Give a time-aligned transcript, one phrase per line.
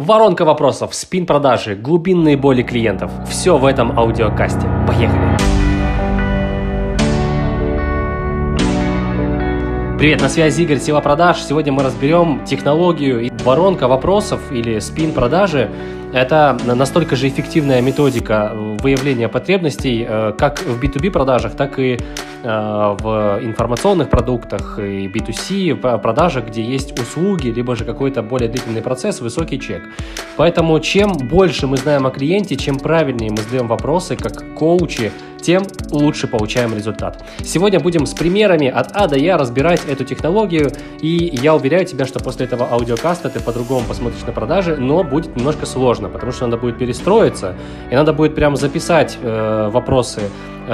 [0.00, 3.12] Воронка вопросов, спин продажи, глубинные боли клиентов.
[3.28, 4.66] Все в этом аудиокасте.
[4.88, 5.36] Поехали!
[9.98, 11.42] Привет, на связи Игорь, Сила продаж.
[11.42, 15.70] Сегодня мы разберем технологию и воронка вопросов или спин продажи.
[16.12, 21.96] Это настолько же эффективная методика выявления потребностей э, как в B2B продажах, так и э,
[22.42, 29.20] в информационных продуктах и B2C продажах, где есть услуги, либо же какой-то более длительный процесс,
[29.20, 29.84] высокий чек.
[30.36, 35.62] Поэтому чем больше мы знаем о клиенте, чем правильнее мы задаем вопросы, как коучи, тем
[35.90, 37.24] лучше получаем результат.
[37.42, 42.06] Сегодня будем с примерами от А до Я разбирать эту технологию, и я уверяю тебя,
[42.06, 46.46] что после этого аудиокаста ты по-другому посмотришь на продажи, но будет немножко сложно, потому что
[46.46, 47.54] надо будет перестроиться,
[47.90, 50.22] и надо будет прям записать э, вопросы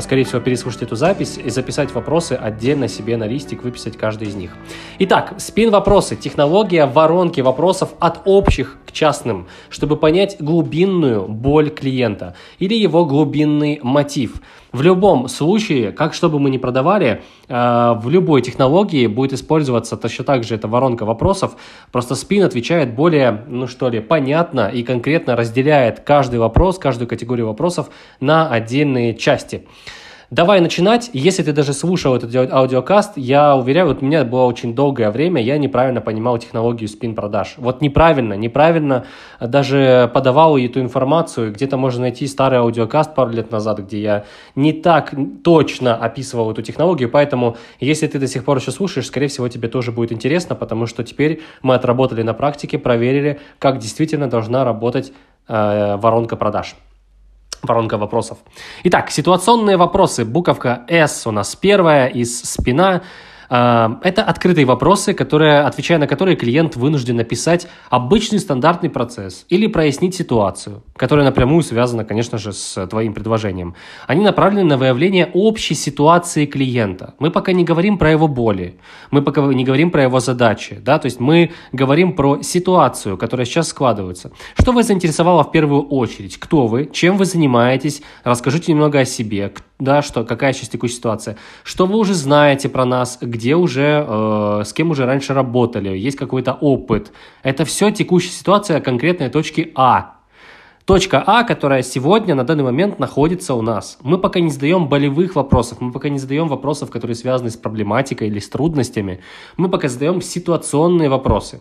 [0.00, 4.34] скорее всего, переслушать эту запись и записать вопросы отдельно себе на листик, выписать каждый из
[4.34, 4.56] них.
[4.98, 12.74] Итак, спин-вопросы, технология воронки вопросов от общих к частным, чтобы понять глубинную боль клиента или
[12.74, 14.40] его глубинный мотив.
[14.72, 19.96] В любом случае, как что бы мы ни продавали, э, в любой технологии будет использоваться
[19.96, 21.56] точно так же эта воронка вопросов,
[21.92, 27.46] просто спин отвечает более, ну что ли, понятно и конкретно разделяет каждый вопрос, каждую категорию
[27.46, 27.88] вопросов
[28.20, 29.66] на отдельные части.
[30.30, 31.08] Давай начинать.
[31.12, 35.40] Если ты даже слушал этот аудиокаст, я уверяю, вот у меня было очень долгое время,
[35.40, 37.54] я неправильно понимал технологию спин-продаж.
[37.58, 39.06] Вот неправильно, неправильно
[39.40, 41.52] даже подавал эту информацию.
[41.52, 44.24] Где-то можно найти старый аудиокаст пару лет назад, где я
[44.56, 49.28] не так точно описывал эту технологию, поэтому если ты до сих пор еще слушаешь, скорее
[49.28, 54.28] всего, тебе тоже будет интересно, потому что теперь мы отработали на практике, проверили, как действительно
[54.28, 55.12] должна работать
[55.46, 56.74] э, воронка продаж
[57.66, 58.38] воронка вопросов.
[58.84, 60.24] Итак, ситуационные вопросы.
[60.24, 63.02] Буковка S у нас первая из спина.
[63.48, 69.66] А, это открытые вопросы, которые, отвечая на которые клиент вынужден написать обычный стандартный процесс или
[69.66, 73.74] прояснить ситуацию, которая напрямую связана, конечно же, с твоим предложением.
[74.06, 77.14] Они направлены на выявление общей ситуации клиента.
[77.18, 78.78] Мы пока не говорим про его боли,
[79.10, 83.46] мы пока не говорим про его задачи, да, то есть мы говорим про ситуацию, которая
[83.46, 84.32] сейчас складывается.
[84.58, 86.38] Что вас заинтересовало в первую очередь?
[86.38, 86.86] Кто вы?
[86.92, 88.02] Чем вы занимаетесь?
[88.24, 92.84] Расскажите немного о себе да, что, какая сейчас текущая ситуация, что вы уже знаете про
[92.84, 97.12] нас, где уже, э, с кем уже раньше работали, есть какой-то опыт.
[97.42, 100.14] Это все текущая ситуация конкретной точки А.
[100.86, 103.98] Точка А, которая сегодня на данный момент находится у нас.
[104.02, 108.28] Мы пока не задаем болевых вопросов, мы пока не задаем вопросов, которые связаны с проблематикой
[108.28, 109.20] или с трудностями.
[109.56, 111.60] Мы пока задаем ситуационные вопросы.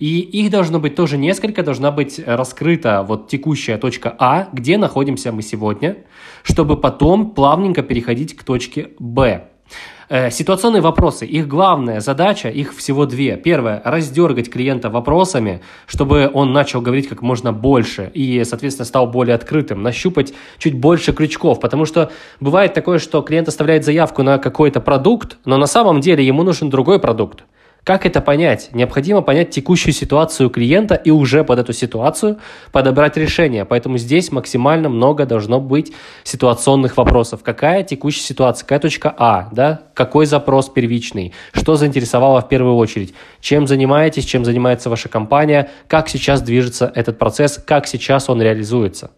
[0.00, 5.32] И их должно быть тоже несколько, должна быть раскрыта вот текущая точка А, где находимся
[5.32, 5.96] мы сегодня,
[6.42, 9.53] чтобы потом плавненько переходить к точке Б.
[10.08, 13.36] Э, ситуационные вопросы, их главная задача, их всего две.
[13.36, 19.34] Первое, раздергать клиента вопросами, чтобы он начал говорить как можно больше и, соответственно, стал более
[19.34, 22.10] открытым, нащупать чуть больше крючков, потому что
[22.40, 26.68] бывает такое, что клиент оставляет заявку на какой-то продукт, но на самом деле ему нужен
[26.68, 27.44] другой продукт.
[27.84, 28.70] Как это понять?
[28.72, 32.38] Необходимо понять текущую ситуацию клиента и уже под эту ситуацию
[32.72, 33.66] подобрать решение.
[33.66, 37.42] Поэтому здесь максимально много должно быть ситуационных вопросов.
[37.42, 38.64] Какая текущая ситуация?
[38.64, 39.50] Какая точка А?
[39.52, 39.82] Да?
[39.92, 41.34] Какой запрос первичный?
[41.52, 43.12] Что заинтересовало в первую очередь?
[43.40, 44.24] Чем занимаетесь?
[44.24, 45.68] Чем занимается ваша компания?
[45.86, 47.58] Как сейчас движется этот процесс?
[47.58, 49.10] Как сейчас он реализуется?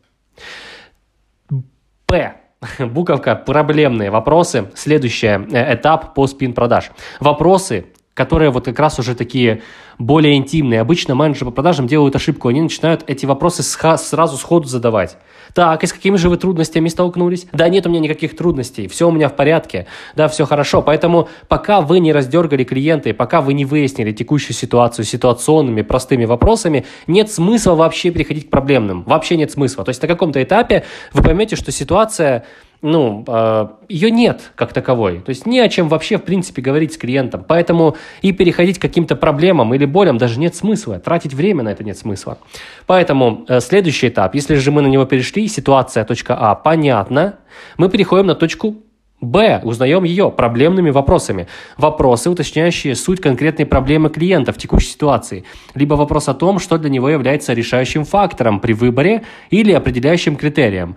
[2.06, 2.34] П.
[2.78, 4.70] Буковка «Проблемные вопросы».
[4.74, 6.90] Следующий э, этап по спин-продаж.
[7.20, 9.60] Вопросы, которые вот как раз уже такие
[9.98, 10.80] более интимные.
[10.80, 15.18] Обычно менеджеры по продажам делают ошибку, они начинают эти вопросы сразу сходу задавать.
[15.52, 17.46] Так, и с какими же вы трудностями столкнулись?
[17.52, 20.80] Да нет у меня никаких трудностей, все у меня в порядке, да, все хорошо.
[20.80, 26.24] Поэтому пока вы не раздергали клиента и пока вы не выяснили текущую ситуацию ситуационными простыми
[26.24, 29.04] вопросами, нет смысла вообще переходить к проблемным.
[29.04, 29.84] Вообще нет смысла.
[29.84, 32.46] То есть на каком-то этапе вы поймете, что ситуация
[32.86, 35.20] ну, э, ее нет как таковой.
[35.20, 37.44] То есть ни о чем вообще, в принципе, говорить с клиентом.
[37.46, 40.98] Поэтому и переходить к каким-то проблемам или болям даже нет смысла.
[40.98, 42.38] Тратить время на это нет смысла.
[42.86, 47.40] Поэтому э, следующий этап, если же мы на него перешли, ситуация точка А понятна,
[47.76, 48.76] мы переходим на точку
[49.20, 49.62] Б.
[49.64, 51.48] Узнаем ее проблемными вопросами.
[51.78, 55.44] Вопросы, уточняющие суть конкретной проблемы клиента в текущей ситуации.
[55.74, 60.96] Либо вопрос о том, что для него является решающим фактором при выборе или определяющим критерием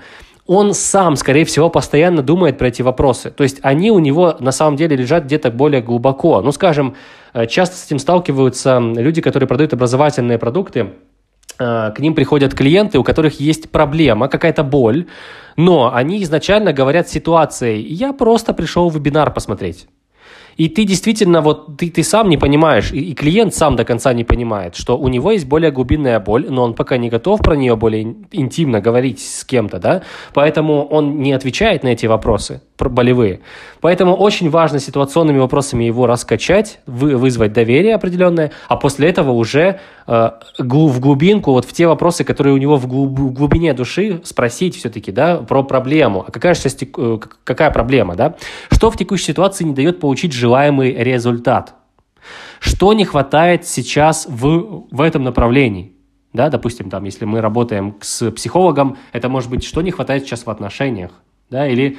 [0.49, 3.29] он сам, скорее всего, постоянно думает про эти вопросы.
[3.29, 6.41] То есть они у него на самом деле лежат где-то более глубоко.
[6.41, 6.95] Ну, скажем,
[7.33, 10.93] э, часто с этим сталкиваются люди, которые продают образовательные продукты.
[11.59, 15.05] Э, к ним приходят клиенты, у которых есть проблема, какая-то боль,
[15.55, 19.87] но они изначально говорят ситуацией «я просто пришел в вебинар посмотреть».
[20.59, 24.11] И ты действительно, вот ты, ты сам не понимаешь, и, и клиент сам до конца
[24.13, 27.55] не понимает, что у него есть более глубинная боль, но он пока не готов про
[27.55, 30.01] нее более интимно говорить с кем-то, да,
[30.33, 33.41] поэтому он не отвечает на эти вопросы болевые.
[33.81, 39.81] Поэтому очень важно ситуационными вопросами его раскачать, вы, вызвать доверие определенное, а после этого уже
[40.07, 44.21] э, в глубинку, вот в те вопросы, которые у него в, глуб, в глубине души,
[44.23, 46.23] спросить все-таки, да, про проблему.
[46.25, 48.35] А какая, сейчас, э, какая проблема, да?
[48.71, 51.73] Что в текущей ситуации не дает получить желаемый результат?
[52.59, 55.93] Что не хватает сейчас в, в этом направлении?
[56.33, 60.45] Да, допустим, там, если мы работаем с психологом, это может быть, что не хватает сейчас
[60.45, 61.11] в отношениях,
[61.49, 61.97] да, или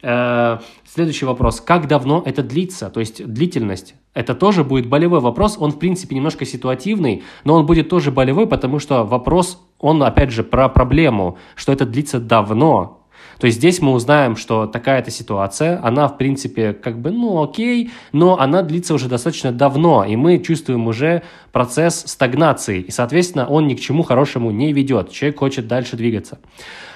[0.00, 1.60] следующий вопрос.
[1.60, 2.90] Как давно это длится?
[2.90, 3.94] То есть длительность.
[4.14, 5.56] Это тоже будет болевой вопрос.
[5.58, 10.30] Он, в принципе, немножко ситуативный, но он будет тоже болевой, потому что вопрос, он, опять
[10.30, 12.98] же, про проблему, что это длится давно,
[13.38, 17.90] то есть здесь мы узнаем, что такая-то ситуация, она, в принципе, как бы, ну, окей,
[18.12, 21.22] но она длится уже достаточно давно, и мы чувствуем уже
[21.58, 25.10] процесс стагнации, и, соответственно, он ни к чему хорошему не ведет.
[25.10, 26.38] Человек хочет дальше двигаться.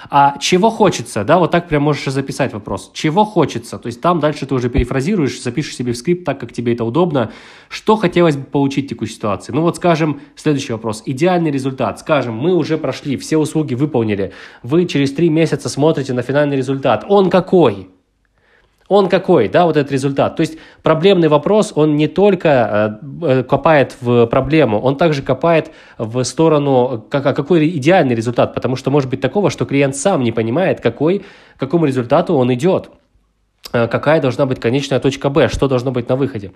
[0.09, 2.93] А чего хочется, да, вот так прям можешь записать вопрос.
[2.95, 3.77] Чего хочется?
[3.77, 6.85] То есть там дальше ты уже перефразируешь, запишешь себе в скрипт так, как тебе это
[6.85, 7.33] удобно.
[7.69, 9.53] Что хотелось бы получить в текущей ситуации?
[9.53, 11.03] Ну вот скажем, следующий вопрос.
[11.07, 11.99] Идеальный результат.
[11.99, 14.33] Скажем, мы уже прошли, все услуги выполнили.
[14.63, 17.05] Вы через три месяца смотрите на финальный результат.
[17.09, 17.89] Он какой?
[18.93, 20.37] Он какой, да, вот этот результат.
[20.37, 25.71] То есть проблемный вопрос, он не только э, э копает в проблему, он также копает
[25.99, 30.23] в сторону, как, а какой идеальный результат, потому что может быть такого, что клиент сам
[30.23, 31.21] не понимает, какой,
[31.57, 32.91] к какому результату он идет.
[33.73, 36.53] Э, какая должна быть конечная точка Б, что должно быть на выходе.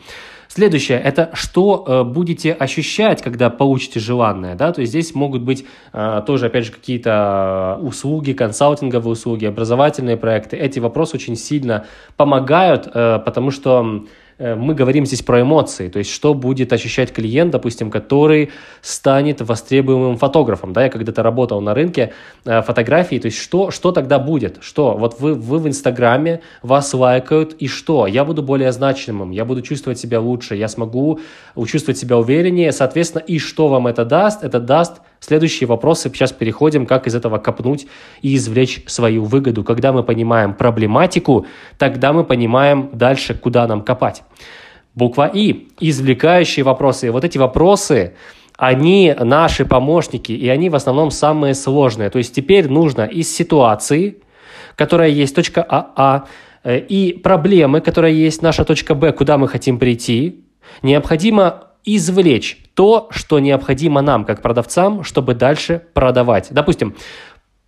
[0.49, 4.55] Следующее– это что э, будете ощущать, когда получите желанное.
[4.55, 4.73] Да?
[4.73, 10.57] То есть здесь могут быть э, тоже, опять же, какие-то услуги, консалтинговые услуги, образовательные проекты.
[10.57, 11.87] Эти вопросы очень сильно
[12.17, 14.05] помогают, потому что
[14.39, 18.51] мы говорим здесь про эмоции, то есть что будет ощущать клиент, допустим, который
[18.83, 22.13] станет востребуемым фотографом, да, я когда-то работал на рынке
[22.45, 26.93] э, фотографии, то есть что, что тогда будет, что, вот вы, вы в Инстаграме, вас
[26.93, 31.21] лайкают, и что, я буду более значимым, я буду чувствовать себя лучше, я смогу
[31.67, 34.45] чувствовать себя увереннее, соответственно, и что вам это даст?
[34.45, 37.87] Это даст Следующие вопросы, сейчас переходим, как из этого копнуть
[38.23, 39.65] и извлечь свою выгоду.
[39.65, 41.47] Когда мы понимаем проблематику,
[41.79, 44.23] тогда мы понимаем дальше, куда нам копать.
[44.95, 45.69] Буква И.
[45.81, 47.11] Извлекающие вопросы.
[47.11, 48.15] Вот эти вопросы,
[48.57, 52.11] они наши помощники, и они в основном самые сложные.
[52.11, 54.19] То есть теперь нужно из ситуации,
[54.75, 56.25] которая есть точка АА,
[56.65, 60.45] э, и проблемы, которая есть наша точка Б, куда мы хотим прийти,
[60.83, 66.49] необходимо извлечь то, что необходимо нам, как продавцам, чтобы дальше продавать.
[66.51, 66.95] Допустим,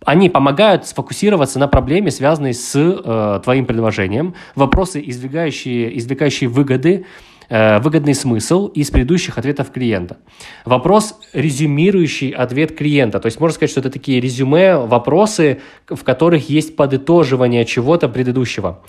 [0.05, 7.05] они помогают сфокусироваться на проблеме, связанной с э, твоим предложением, вопросы, извлекающие, извлекающие выгоды,
[7.49, 10.17] э, выгодный смысл из предыдущих ответов клиента.
[10.63, 13.19] Вопрос, резюмирующий ответ клиента.
[13.19, 18.81] То есть можно сказать, что это такие резюме, вопросы, в которых есть подытоживание чего-то предыдущего.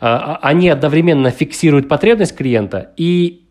[0.00, 3.47] Э, они одновременно фиксируют потребность клиента и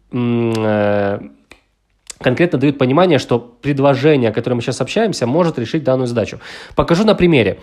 [2.19, 6.39] конкретно дают понимание, что предложение, о котором мы сейчас общаемся, может решить данную задачу.
[6.75, 7.59] Покажу на примере.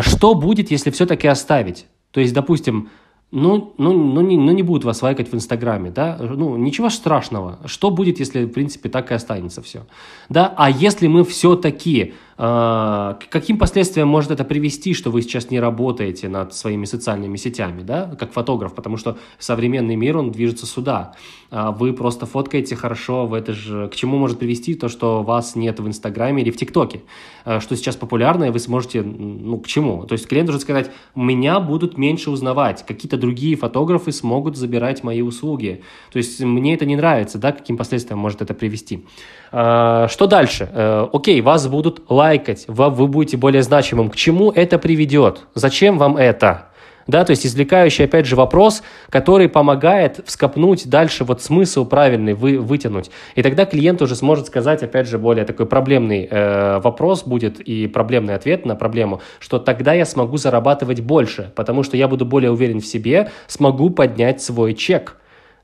[0.00, 1.86] Что будет, если все-таки оставить?
[2.10, 2.90] То есть, допустим,
[3.32, 7.58] ну, ну, ну, не, ну не будут вас лайкать в Инстаграме, да, ну ничего страшного.
[7.66, 9.86] Что будет, если, в принципе, так и останется все?
[10.28, 15.58] Да, а если мы все-таки к каким последствиям может это привести, что вы сейчас не
[15.58, 21.14] работаете над своими социальными сетями, да, как фотограф, потому что современный мир, он движется сюда.
[21.50, 25.56] А вы просто фоткаете хорошо, в это же, к чему может привести то, что вас
[25.56, 27.02] нет в Инстаграме или в ТикТоке,
[27.44, 30.04] а, что сейчас популярно, и вы сможете, ну, к чему?
[30.04, 35.22] То есть клиент должен сказать, меня будут меньше узнавать, какие-то другие фотографы смогут забирать мои
[35.22, 35.82] услуги.
[36.12, 39.06] То есть мне это не нравится, да, каким последствиям может это привести.
[39.50, 40.68] Что дальше?
[40.72, 44.10] Э, окей, вас будут лайкать, лайкать, вы, вы будете более значимым.
[44.10, 45.46] К чему это приведет?
[45.54, 46.66] Зачем вам это?
[47.06, 52.58] Да, то есть извлекающий, опять же, вопрос, который помогает вскопнуть дальше вот смысл правильный вы,
[52.58, 53.12] вытянуть.
[53.36, 57.86] И тогда клиент уже сможет сказать, опять же, более такой проблемный э, вопрос будет и
[57.86, 62.50] проблемный ответ на проблему, что тогда я смогу зарабатывать больше, потому что я буду более
[62.50, 65.16] уверен в себе, смогу поднять свой чек.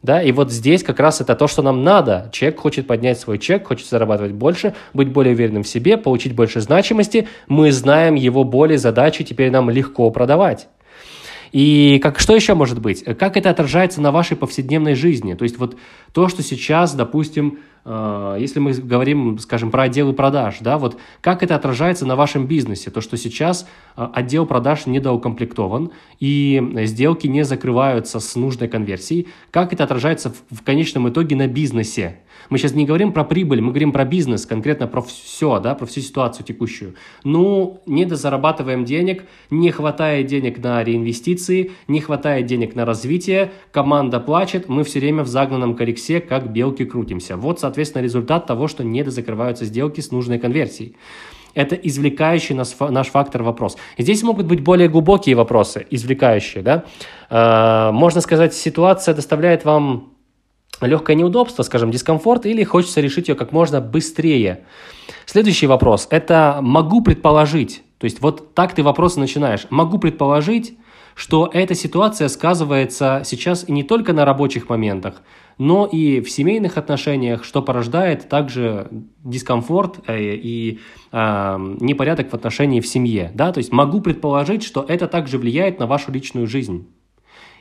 [0.03, 2.29] Да, и вот здесь как раз это то, что нам надо.
[2.33, 6.61] Человек хочет поднять свой чек, хочет зарабатывать больше, быть более уверенным в себе, получить больше
[6.61, 7.29] значимости.
[7.47, 10.69] Мы знаем его боли, задачи, теперь нам легко продавать.
[11.53, 13.05] И как, что еще может быть?
[13.05, 15.35] Как это отражается на вашей повседневной жизни?
[15.35, 15.77] То есть вот
[16.13, 21.57] то, что сейчас, допустим, если мы говорим, скажем, про отделы продаж, да, вот как это
[21.57, 28.21] отражается на вашем бизнесе, то, что сейчас э, отдел продаж недоукомплектован и сделки не закрываются
[28.21, 32.21] с нужной конверсией, как это отражается в, конечном итоге на бизнесе,
[32.51, 35.87] мы сейчас не говорим про прибыль, мы говорим про бизнес, конкретно про все, да, про
[35.87, 36.95] всю ситуацию текущую.
[37.25, 44.69] Ну, недозарабатываем денег, не хватает денег на реинвестиции, не хватает денег на развитие, команда плачет,
[44.69, 47.37] мы все время в загнанном коллексе, как белки крутимся.
[47.37, 50.97] Вот, результат того, что недозакрываются сделки с нужной конверсией.
[51.55, 53.77] Это извлекающий нас, наш фактор вопрос.
[53.99, 56.63] здесь могут быть более глубокие вопросы, извлекающие.
[56.63, 56.85] Да?
[57.29, 60.13] Э, можно сказать, ситуация доставляет вам
[60.81, 64.65] легкое неудобство, скажем, дискомфорт, или хочется решить ее как можно быстрее.
[65.27, 67.83] Следующий вопрос– это «могу предположить».
[67.99, 69.67] То есть вот так ты вопросы начинаешь.
[69.71, 70.77] «Могу предположить»,
[71.15, 75.23] что эта ситуация сказывается сейчас не только на рабочих моментах,
[75.59, 78.89] но и в семейных отношениях, что порождает также
[79.25, 80.81] дискомфорт э, и
[81.13, 83.31] э, непорядок в отношении в семье.
[83.35, 83.53] Да?
[83.53, 86.87] То есть могу предположить, что это также влияет на вашу личную жизнь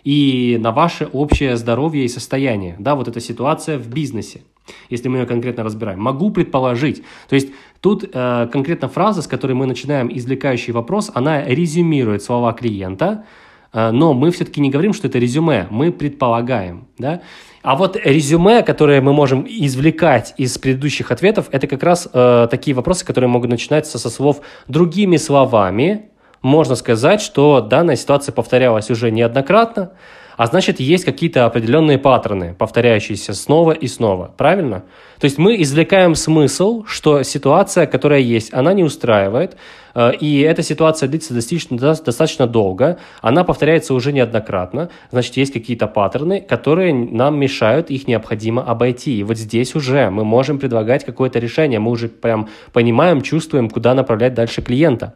[0.03, 2.75] и на ваше общее здоровье и состояние.
[2.79, 4.41] Да, вот эта ситуация в бизнесе,
[4.89, 6.01] если мы ее конкретно разбираем.
[6.01, 7.03] Могу предположить.
[7.29, 7.50] То есть
[7.81, 13.25] тут э, конкретно фраза, с которой мы начинаем извлекающий вопрос, она резюмирует слова клиента,
[13.74, 16.88] но мы все-таки не говорим, что это резюме, мы предполагаем.
[16.98, 17.22] Да?
[17.63, 22.75] А вот резюме, которое мы можем извлекать из предыдущих ответов, это как раз э, такие
[22.75, 26.10] вопросы, которые могут начинаться со слов другими словами,
[26.42, 29.92] можно сказать, что данная ситуация повторялась уже неоднократно,
[30.38, 34.33] а значит, есть какие-то определенные паттерны, повторяющиеся снова и снова.
[34.38, 34.83] Правильно?
[35.19, 39.55] То есть мы извлекаем смысл, что ситуация, которая есть, она не устраивает,
[39.93, 45.88] э, и эта ситуация длится достаточно, достаточно долго, она повторяется уже неоднократно, значит, есть какие-то
[45.88, 49.19] паттерны, которые нам мешают, их необходимо обойти.
[49.19, 53.93] И вот здесь уже мы можем предлагать какое-то решение, мы уже прям понимаем, чувствуем, куда
[53.93, 55.13] направлять дальше клиента.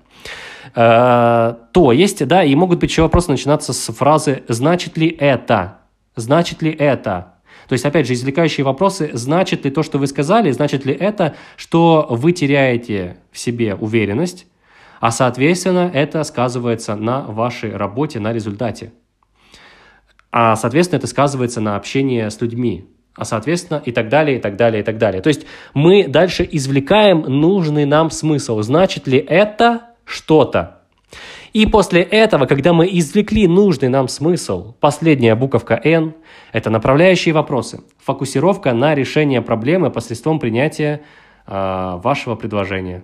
[0.75, 5.77] То есть, да, и могут быть еще вопросы начинаться с фразы «значит ли это?»,
[6.17, 7.35] «значит ли это?».
[7.67, 11.35] То есть, опять же, извлекающие вопросы, значит ли то, что вы сказали, значит ли это,
[11.55, 14.47] что вы теряете в себе уверенность,
[14.99, 18.91] а, соответственно, это сказывается на вашей работе, на результате.
[20.31, 24.57] А, соответственно, это сказывается на общении с людьми, а, соответственно, и так далее, и так
[24.57, 25.21] далее, и так далее.
[25.21, 28.61] То есть мы дальше извлекаем нужный нам смысл.
[28.61, 30.81] Значит ли это что-то.
[31.53, 36.13] И после этого, когда мы извлекли нужный нам смысл, последняя буковка «Н»–
[36.51, 41.01] это направляющие вопросы, фокусировка на решение проблемы посредством принятия
[41.47, 43.03] э, вашего предложения.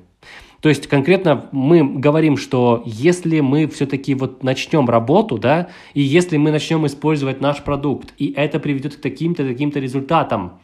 [0.60, 6.38] То есть конкретно мы говорим, что если мы все-таки вот начнем работу, да, и если
[6.38, 10.60] мы начнем использовать наш продукт, и это приведет к таким-то, таким-то результатам,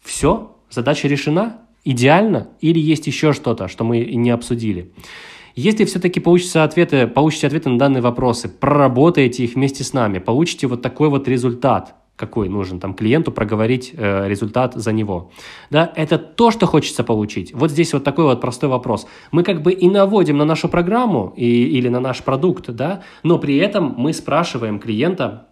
[0.00, 4.92] все, задача решена, идеально, или есть еще что-то, что мы не обсудили.
[5.54, 10.66] Если все-таки получится ответы, получите ответы на данные вопросы, проработаете их вместе с нами, получите
[10.66, 15.30] вот такой вот результат, какой нужен там клиенту проговорить э, результат за него.
[15.70, 17.52] Да, это то, что хочется получить.
[17.54, 19.06] Вот здесь вот такой вот простой вопрос.
[19.30, 23.38] Мы как бы и наводим на нашу программу и, или на наш продукт, да, но
[23.38, 25.48] при этом мы спрашиваем клиента,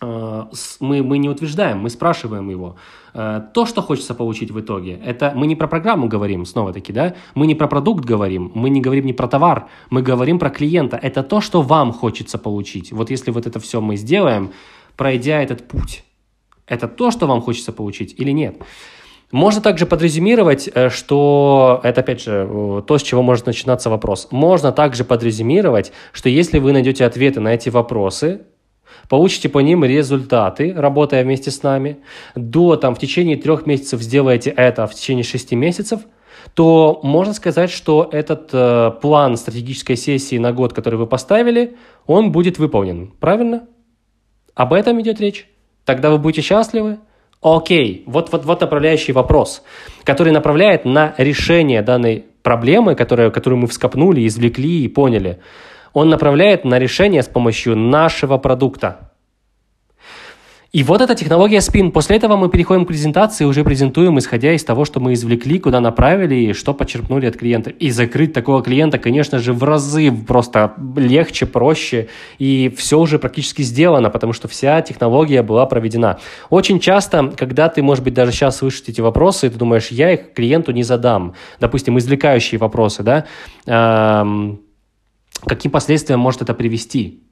[0.00, 2.76] мы, мы не утверждаем, мы спрашиваем его.
[3.14, 7.14] Э, то, что хочется получить в итоге, это мы не про программу говорим, снова-таки, да,
[7.34, 10.96] мы не про продукт говорим, мы не говорим не про товар, мы говорим про клиента.
[10.96, 12.92] Это то, что вам хочется получить.
[12.92, 14.52] Вот если вот это все мы сделаем,
[14.96, 16.04] пройдя этот путь,
[16.66, 18.56] это то, что вам хочется получить или нет?
[19.32, 24.28] Можно также подрезюмировать, э, что это, опять же, то, с чего может начинаться вопрос.
[24.30, 28.42] Можно также подрезюмировать, что если вы найдете ответы на эти вопросы,
[29.08, 31.98] получите по ним результаты, работая вместе с нами,
[32.34, 36.00] до там в течение трех месяцев сделаете это, а в течение шести месяцев,
[36.54, 41.76] то можно сказать, что этот э, план стратегической сессии на год, который вы поставили,
[42.06, 43.12] он будет выполнен.
[43.20, 43.66] Правильно?
[44.54, 45.48] Об этом идет речь.
[45.84, 46.98] Тогда вы будете счастливы.
[47.42, 49.62] Окей, вот, вот, вот направляющий вопрос,
[50.04, 55.40] который направляет на решение данной проблемы, которую, которую мы вскопнули, извлекли и поняли
[55.92, 59.10] он направляет на решение с помощью нашего продукта.
[60.72, 61.90] И вот эта технология SPIN.
[61.90, 65.80] После этого мы переходим к презентации, уже презентуем, исходя из того, что мы извлекли, куда
[65.80, 67.70] направили и что почерпнули от клиента.
[67.70, 72.06] И закрыть такого клиента, конечно же, в разы просто легче, проще.
[72.38, 76.20] И все уже практически сделано, потому что вся технология была проведена.
[76.50, 80.34] Очень часто, когда ты, может быть, даже сейчас слышишь эти вопросы, ты думаешь, я их
[80.34, 81.34] клиенту не задам.
[81.58, 84.24] Допустим, извлекающие вопросы, да,
[85.44, 87.22] каким последствиям может это привести.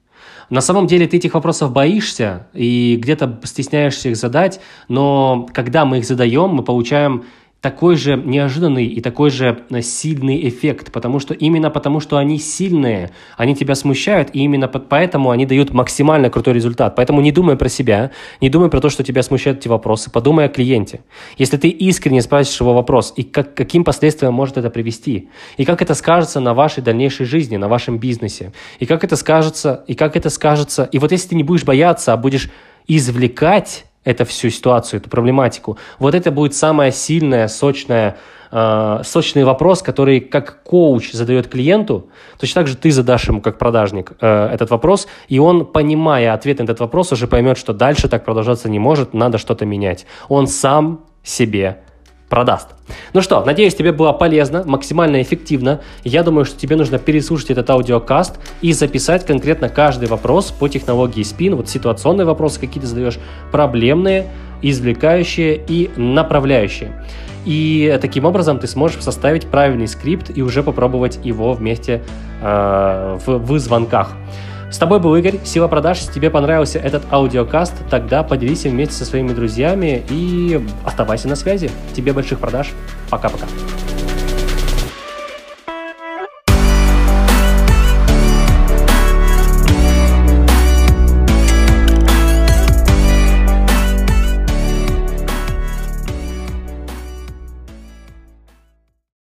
[0.49, 5.99] На самом деле ты этих вопросов боишься и где-то стесняешься их задать, но когда мы
[5.99, 7.25] их задаем, мы получаем
[7.61, 12.39] такой же неожиданный и такой же э, сильный эффект, потому что именно потому, что они
[12.39, 16.95] сильные, они тебя смущают, и именно поэтому они дают максимально крутой результат.
[16.95, 20.45] Поэтому не думай про себя, не думай про то, что тебя смущают эти вопросы, подумай
[20.45, 21.01] о клиенте.
[21.37, 25.81] Если ты искренне спрашиваешь его вопрос, и как, каким последствиям может это привести, и как
[25.81, 30.15] это скажется на вашей дальнейшей жизни, на вашем бизнесе, и как это скажется, и как
[30.15, 32.49] это скажется, и вот если ты не будешь бояться, а будешь
[32.87, 35.77] извлекать эту всю ситуацию, эту проблематику.
[35.99, 38.17] Вот это будет самая сильная, сочная,
[38.51, 42.09] э, сочный вопрос, который как коуч задает клиенту.
[42.39, 46.59] Точно так же ты задашь ему как продажник э, этот вопрос, и он, понимая ответ
[46.59, 50.05] на этот вопрос, уже поймет, что дальше так продолжаться не может, надо что-то менять.
[50.27, 51.77] Он сам себе
[52.29, 52.69] продаст.
[53.13, 55.81] Ну что, надеюсь, тебе было полезно, максимально эффективно.
[56.03, 61.23] Я думаю, что тебе нужно переслушать этот аудиокаст и записать конкретно каждый вопрос по технологии
[61.23, 61.55] спин.
[61.55, 63.19] Вот ситуационные вопросы, какие ты задаешь,
[63.51, 64.27] проблемные,
[64.61, 67.03] извлекающие и направляющие.
[67.45, 72.03] И таким образом ты сможешь составить правильный скрипт и уже попробовать его вместе
[72.41, 74.11] э, в, в звонках.
[74.71, 75.99] С тобой был Игорь, Сила продаж.
[75.99, 81.71] Если тебе понравился этот аудиокаст, тогда поделись вместе со своими друзьями и оставайся на связи.
[81.95, 82.71] Тебе больших продаж.
[83.09, 83.45] Пока-пока.